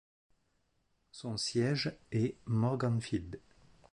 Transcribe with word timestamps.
Son 1.11 1.37
siège 1.37 1.95
est 2.11 2.33
Morganfield. 2.47 3.39